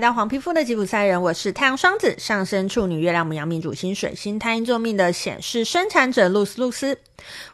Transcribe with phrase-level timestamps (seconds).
[0.00, 6.98] 教黄皮肤的吉普赛人，我是太阳双子上升处女月亮母羊命主星水星太阴坐命的显示生产者露丝露丝。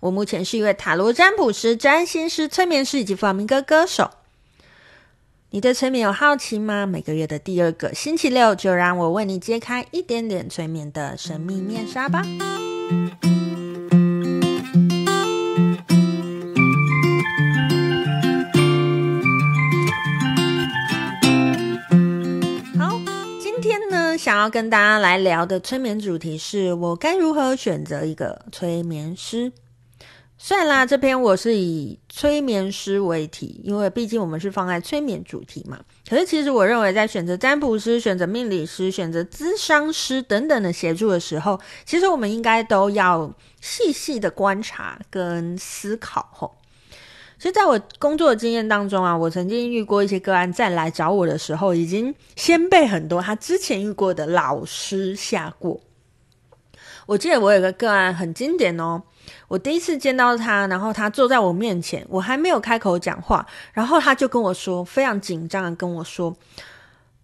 [0.00, 4.10] 我目前是一位塔罗占卜师、占星师、催眠师以及弗朗明哥歌手。
[5.50, 6.86] 你对催眠有好奇吗？
[6.86, 12.22] 每个月的第二个星期六，就让我为你揭开一点点催眠的神秘面纱吧。
[24.46, 29.50] 要跟大家来聊的催眠主题是我该如何选择一个催眠师？
[30.38, 35.80] 虽然啦，这篇我是以催眠师为题，因为毕竟我们是放在催眠主题嘛。
[36.08, 46.55] 可是其实我认为，在选择占卜师、选择命理师、选择咨商师等等的协助的时候，其实我们应该都要细细的观察跟思考吼。
[47.38, 55.78] 其实，在我工作的经验当中啊，我曾经遇过一些个案，在来找我的时候，已经先被很多他之前遇过的老师吓过。
[57.04, 59.02] 我记得我有个个案很经典哦，
[59.48, 66.34] 我第一次见到他，然后他坐在我面前，我还没有开口讲话，然后他就跟我说，非常紧张的跟我说：“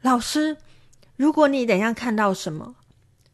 [0.00, 0.56] 老师，
[1.16, 2.74] 如果你等一下看到什么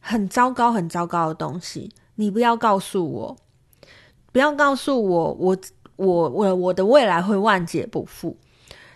[0.01, 3.37] 很糟糕、很糟糕的东西，你不要告诉我，
[4.33, 5.57] 不要告诉我，我。”
[5.95, 8.37] 我我我的未来会万劫不复。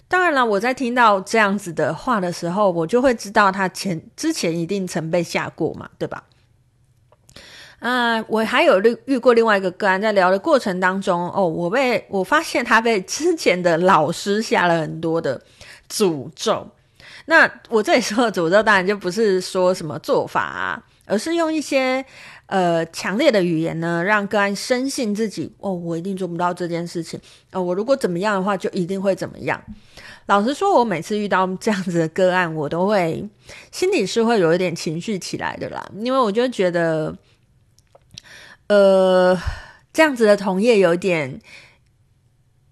[0.07, 6.23] 当然了，我在听到这样子的话的时候，我就会知道他前之前一定曾被吓过嘛，对吧？
[7.79, 15.41] 啊、我还有遇遇过另外一个个案，在聊的过程当中，哦，我被我发现他被之前的老师下了很多的
[15.89, 16.67] 诅咒。
[17.27, 22.05] 那我这里说的诅咒，当然就不是说什么做法啊，而是用一些。
[22.51, 27.19] 呃，强烈的语言呢，让个案深信自己哦，我一定做不到这件事情。
[27.51, 29.63] 哦，我如果怎么样的话，就一定会怎么样。
[30.25, 33.23] 老实说，我每次遇到这样子的个案，我都会
[33.71, 37.15] 心里是会有一点情绪起来的啦，因为我就觉得，
[38.65, 39.37] 呃，
[39.93, 41.39] 这样子的同业有点。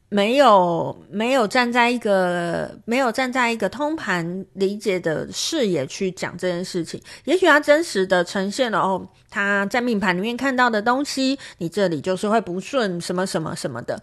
[0.09, 14.01] 没有没有站在一个没有站在一个通盘理解的视野去讲这件事情，也许他真实的呈现了哦，他在命盘里面看到的东西，你这里就是会不顺什么什么什么的，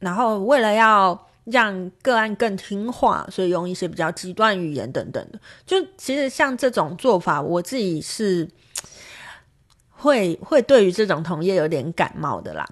[0.00, 8.48] 然后为了要让个案更听话，所以用一些比较极端语言等等的，就其实像这种做法，我自己是
[9.92, 12.66] 会会对于这种同业有点感冒的啦。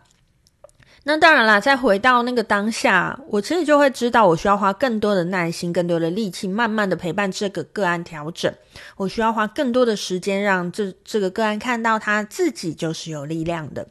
[1.04, 8.54] 那当然啦，再回到那个当下，我其实就会知道，我需要花更多的耐心、更多的力气，慢慢的陪伴这个个案调整。
[8.96, 13.88] 我需要花更多的时间，让这这个个案看到他自己就是有力量的，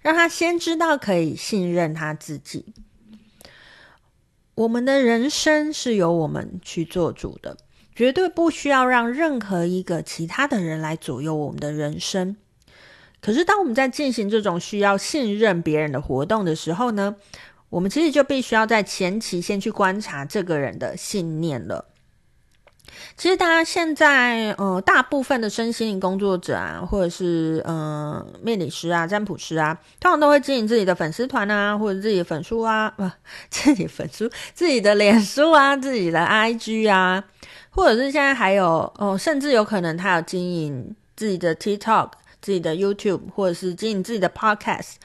[0.00, 2.72] 让他先知道可以信任他自己。
[4.54, 7.58] 我们的人生是由我们去做主的，
[7.94, 12.36] 绝对不需要让任何一个其他的人来左右我们的人生。
[13.24, 17.16] 可是，当我们在进行这种需要信任别人的活动的时候呢，
[17.70, 21.86] 我们其实就必须要在前期先去观察这个人的信念了。
[23.16, 33.10] 其实，大家现在，呃，大部分的身心灵工作者啊，或者是呃命理师啊、占卜师啊，通常都会经营自己的粉丝团啊，或者自己的粉书啊，不，
[33.48, 37.24] 自己粉书、自己的脸书啊、自己的 IG 啊，
[37.70, 42.10] 或者是现在还有哦、甚至有可能他有经营自己的 TikTok。
[42.44, 44.96] 自己的 YouTube 或者是经营自己的 Podcast，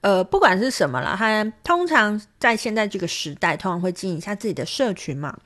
[0.00, 5.36] 呃，不管是什么啦，他通常在现在这个时代，通常会经营一下自己的社群嘛。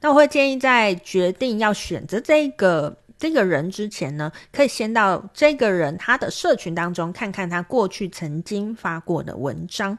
[0.00, 9.96] 那我会建议，在决定要选择这个这个人之前呢，可以先到这个人他的社群当中看看他过去曾经发过的文章。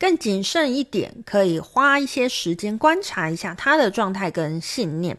[0.00, 5.16] 更谨慎一点，可以花一些时间观察一下他的状态跟信念，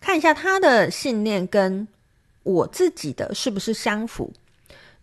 [0.00, 1.86] 看一下他的信念跟。
[2.44, 4.32] 我自己的是不是相符？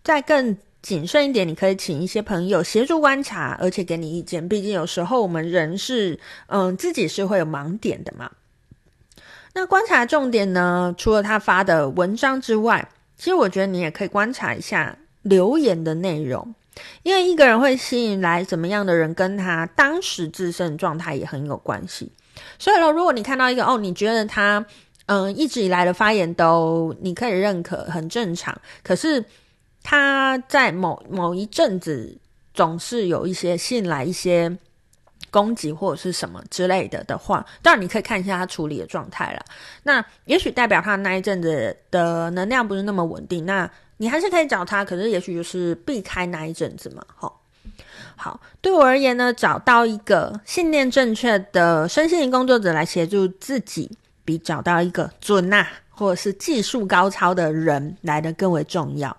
[0.04, 4.50] 再更谨慎一点，你可以请一些朋友协助观察，而且给你意见。
[4.50, 8.32] 毕竟有时候我们人是，嗯，自己是会有盲点的嘛。
[9.54, 10.96] 那观察重点呢？
[10.98, 16.56] 除了他发的文章之外，其实我觉得你也可以观察一下留言的内容，
[17.04, 22.12] 因为一个人会吸引来怎么样的人，跟他当时自身状态也很有关系。
[22.58, 24.66] 所以说，如果你看到一个哦，你觉得他。
[25.14, 28.58] 嗯，一直以来的发言都你可以认可，很正常。
[28.82, 29.22] 可是
[29.84, 32.18] 他在某某一阵子
[32.54, 34.58] 总是有一些吸引来一些
[35.30, 39.44] 攻击或者是什么之类的的话，当然你可以看一下他处理的状态了。
[39.84, 44.86] 那也许代表他那一阵子的能量不是那么稳定，那你还是可以找他。
[44.86, 47.04] 可是也许就是避开那一阵子嘛。
[47.18, 47.42] 好，
[48.16, 53.92] 好，对我而言呢，找到一个信念正确的身心灵工作者来协助自己。
[54.24, 59.16] 比找到一个准呐、啊，或者是技术高超的人来得更为重要。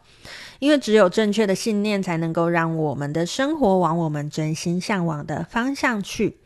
[0.59, 6.39] 因为只有正确的信念，才能够让我们的生活往我们真心向往的方向去。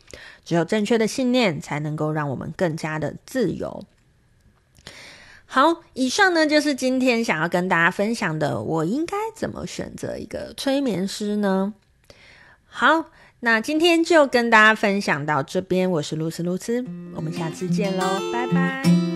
[0.43, 3.85] 只有正确的信念，才能够让我们更加的自由。
[5.45, 8.59] 好，以上呢就是今天想要跟大家分享的。
[8.59, 11.73] 我应该怎么选择一个催眠师呢？
[12.65, 13.05] 好，
[13.39, 15.89] 那今天就跟大家分享到这边。
[15.89, 16.83] 我是露丝露丝，
[17.15, 18.03] 我们下次见喽，
[18.33, 19.06] 拜拜。